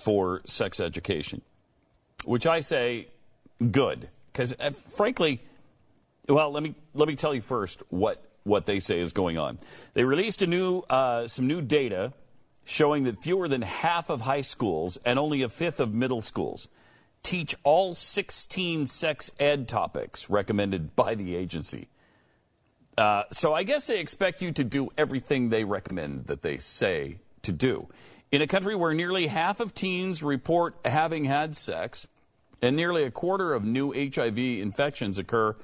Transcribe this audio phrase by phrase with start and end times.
[0.00, 1.42] for sex education,
[2.24, 3.08] which I say
[3.70, 5.40] good because, uh, frankly,
[6.28, 9.58] well, let me let me tell you first what what they say is going on.
[9.94, 12.12] They released a new uh, some new data
[12.64, 16.68] showing that fewer than half of high schools and only a fifth of middle schools
[17.22, 21.88] teach all 16 sex ed topics recommended by the agency.
[22.96, 27.18] Uh, so I guess they expect you to do everything they recommend that they say
[27.42, 27.88] to do.
[28.32, 32.06] In a country where nearly half of teens report having had sex,
[32.62, 35.56] and nearly a quarter of new HIV infections occur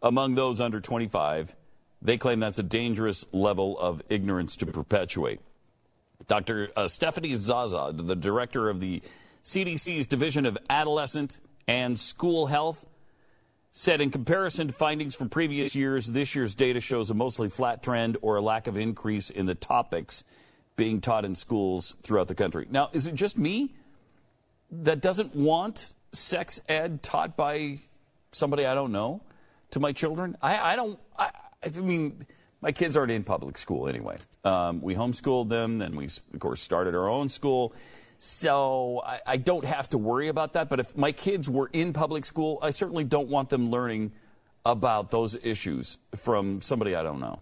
[0.00, 1.54] among those under 25,
[2.00, 5.40] they claim that's a dangerous level of ignorance to perpetuate.
[6.26, 6.70] Dr.
[6.74, 9.02] Uh, Stephanie Zaza, the director of the
[9.44, 12.86] CDC's Division of Adolescent and School Health,
[13.72, 17.82] said in comparison to findings from previous years, this year's data shows a mostly flat
[17.82, 20.24] trend or a lack of increase in the topics
[20.76, 22.66] being taught in schools throughout the country.
[22.70, 23.74] Now, is it just me
[24.70, 27.80] that doesn't want sex ed taught by
[28.32, 29.22] somebody I don't know?
[29.70, 30.36] to my children.
[30.40, 30.98] I, I don't.
[31.18, 31.30] I,
[31.64, 32.26] I, mean,
[32.60, 34.18] my kids aren't in public school anyway.
[34.44, 37.74] Um, we homeschooled them, then we of course started our own school.
[38.18, 40.70] So I, I, don't have to worry about that.
[40.70, 44.12] But if my kids were in public school, I certainly don't want them learning
[44.64, 47.40] about those issues from somebody I don't know.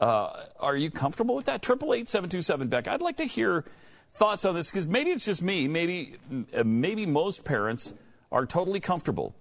[0.00, 1.60] Uh, are you comfortable with that?
[1.60, 2.88] Triple eight seven two seven Beck.
[2.88, 3.66] I'd like to hear
[4.10, 5.68] thoughts on this because maybe it's just me.
[5.68, 6.16] Maybe
[6.64, 7.92] maybe most parents
[8.32, 9.34] are totally comfortable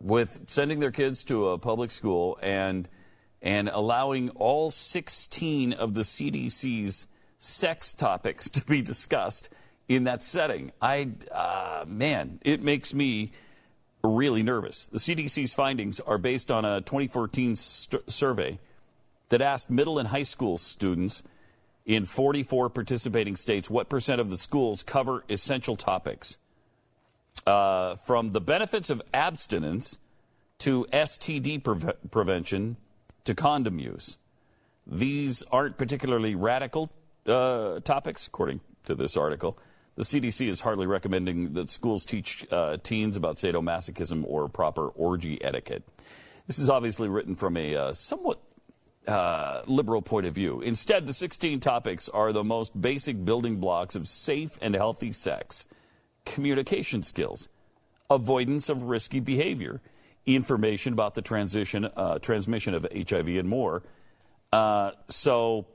[0.00, 2.88] with sending their kids to a public school and
[3.40, 7.06] and allowing all 16 of the CDC's
[7.38, 9.50] sex topics to be discussed
[9.86, 10.72] in that setting.
[10.80, 13.32] I uh, man, it makes me
[14.02, 14.86] really nervous.
[14.86, 18.58] The CDC's findings are based on a 2014 st- survey
[19.28, 21.22] that asked middle and high school students
[21.84, 26.38] in 44 participating states what percent of the schools cover essential topics
[27.46, 29.98] uh, from the benefits of abstinence
[30.58, 32.76] to STD pre- prevention
[33.24, 34.18] to condom use.
[34.86, 36.90] These aren't particularly radical
[37.26, 39.58] uh, topics, according to this article.
[39.96, 45.42] The CDC is hardly recommending that schools teach uh, teens about sadomasochism or proper orgy
[45.42, 45.82] etiquette.
[46.46, 48.40] This is obviously written from a uh, somewhat
[49.08, 50.60] uh, liberal point of view.
[50.60, 55.66] Instead, the 16 topics are the most basic building blocks of safe and healthy sex
[56.24, 57.48] communication skills,
[58.10, 59.80] avoidance of risky behavior,
[60.26, 63.82] information about the transition, uh, transmission of HIV and more.
[64.52, 65.66] Uh, so,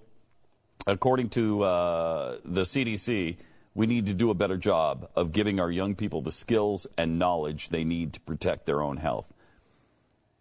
[0.85, 3.37] according to uh, the CDC,
[3.73, 7.17] we need to do a better job of giving our young people the skills and
[7.17, 9.33] knowledge they need to protect their own health.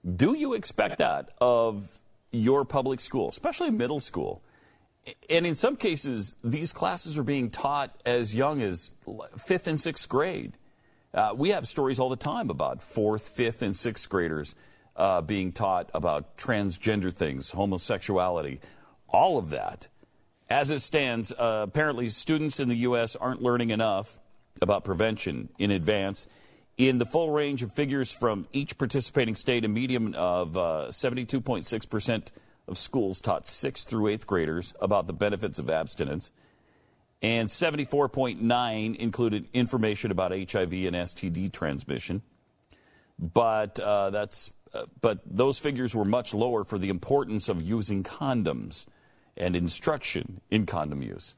[0.05, 2.02] Do you expect that of
[2.33, 4.43] your public school, especially middle school?
[5.29, 8.93] And in some cases, these classes are being taught as young as
[9.37, 10.57] fifth and sixth grade.
[11.13, 14.55] Uh, we have stories all the time about fourth, fifth, and sixth graders
[14.97, 18.61] uh, being taught about transgender things, homosexuality,
[19.09, 19.89] all of that.
[20.49, 23.17] As it stands, uh, apparently students in the U.S.
[23.17, 24.21] aren't learning enough
[24.61, 26.27] about prevention in advance.
[26.83, 32.21] In the full range of figures from each participating state, a median of 72.6% uh,
[32.67, 36.33] of schools taught 6th through 8th graders about the benefits of abstinence,
[37.23, 42.21] and 74.9 included information about HIV and STD transmission.
[43.17, 48.03] But uh, that's uh, but those figures were much lower for the importance of using
[48.03, 48.87] condoms
[49.37, 51.37] and instruction in condom use.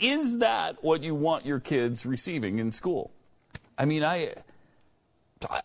[0.00, 3.12] Is that what you want your kids receiving in school?
[3.80, 4.34] I mean, I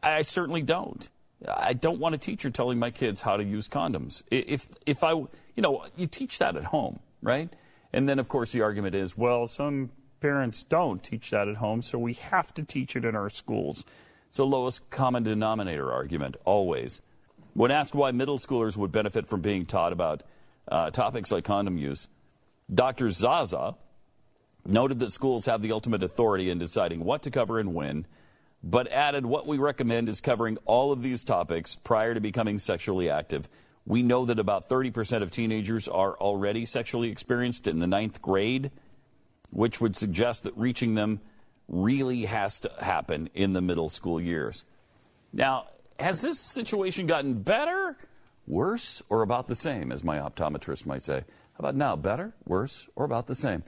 [0.02, 1.10] I certainly don't.
[1.54, 4.24] I don't want a teacher telling my kids how to use condoms.
[4.32, 5.28] If if I, you
[5.58, 7.54] know, you teach that at home, right?
[7.92, 9.92] And then of course the argument is, well, some
[10.22, 13.84] parents don't teach that at home, so we have to teach it in our schools.
[14.30, 17.02] It's the lowest common denominator argument always.
[17.54, 20.24] When asked why middle schoolers would benefit from being taught about
[20.70, 22.08] uh, topics like condom use,
[22.74, 23.12] Dr.
[23.12, 23.76] Zaza
[24.66, 28.06] noted that schools have the ultimate authority in deciding what to cover and when
[28.68, 33.08] but added what we recommend is covering all of these topics prior to becoming sexually
[33.08, 33.48] active.
[33.86, 38.72] We know that about 30% of teenagers are already sexually experienced in the ninth grade.
[39.52, 41.22] which would suggest that reaching them
[41.70, 44.66] really has to happen in the middle school years.
[45.32, 47.96] Now, has this situation gotten better,
[48.46, 51.24] worse, or about the same, as my optometrist might say?
[51.54, 51.96] How about now?
[51.96, 53.64] Better, worse, or about the same?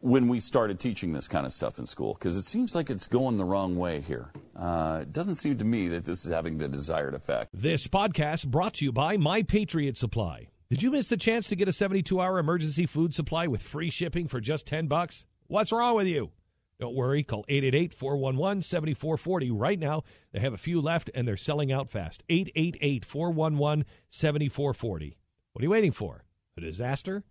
[0.00, 3.08] When we started teaching this kind of stuff in school, because it seems like it's
[3.08, 4.30] going the wrong way here.
[4.54, 7.50] Uh, it doesn't seem to me that this is having the desired effect.
[7.52, 10.50] This podcast brought to you by My Patriot Supply.
[10.70, 14.28] Did you miss the chance to get a 72-hour emergency food supply with free shipping
[14.28, 15.26] for just 10 bucks?
[15.48, 16.30] What's wrong with you?
[16.78, 20.04] Don't worry, call 888-411-7440 right now.
[20.32, 22.22] They have a few left and they're selling out fast.
[22.28, 25.14] 888-411-7440.
[25.52, 26.22] What are you waiting for?
[26.56, 27.24] A disaster?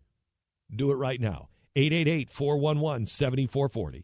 [0.75, 1.48] Do it right now.
[1.77, 4.03] 888 411 7440.